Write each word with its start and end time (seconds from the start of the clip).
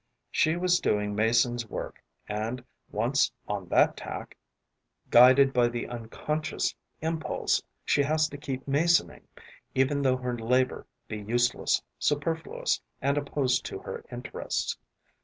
She 0.31 0.55
was 0.55 0.79
doing 0.79 1.13
mason's 1.13 1.67
work; 1.69 2.03
and, 2.27 2.63
once 2.89 3.31
on 3.47 3.67
that 3.69 3.95
tack, 3.95 4.35
guided 5.11 5.53
by 5.53 5.67
the 5.67 5.87
unconscious 5.87 6.73
impulse, 7.01 7.61
she 7.85 8.01
has 8.01 8.27
to 8.29 8.37
keep 8.39 8.65
masoning, 8.67 9.27
even 9.75 10.01
though 10.01 10.17
her 10.17 10.35
labour 10.35 10.87
be 11.07 11.17
useless, 11.19 11.83
superfluous 11.99 12.81
and 12.99 13.15
opposed 13.15 13.63
to 13.67 13.77
her 13.77 14.03
interests. 14.11 14.75